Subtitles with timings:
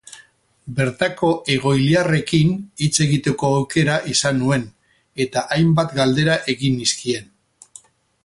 [0.77, 2.55] Bertako egoiliarrekin
[2.85, 4.67] hitz egiteko aukera izan nuen
[5.27, 7.29] eta hainbat galdera egin nizkien.